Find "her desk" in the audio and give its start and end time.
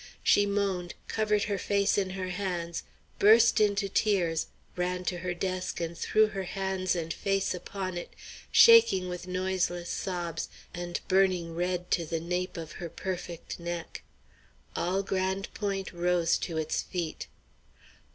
5.19-5.79